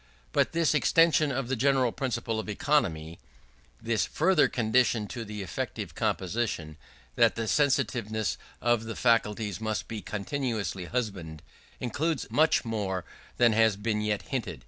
But 0.31 0.51
this 0.51 0.73
extension 0.73 1.31
of 1.31 1.47
the 1.47 1.55
general 1.55 1.91
principle 1.91 2.39
of 2.39 2.49
economy 2.49 3.19
this 3.79 4.03
further 4.07 4.47
condition 4.47 5.05
to 5.09 5.21
effective 5.21 5.93
composition, 5.93 6.77
that 7.13 7.35
the 7.35 7.47
sensitiveness 7.47 8.39
of 8.63 8.85
the 8.85 8.95
faculties 8.95 9.61
must 9.61 9.87
be 9.87 10.01
continuously 10.01 10.85
husbanded 10.85 11.43
includes 11.79 12.25
much 12.31 12.65
more 12.65 13.05
than 13.37 13.53
has 13.53 13.75
been 13.75 14.01
yet 14.01 14.23
hinted. 14.23 14.59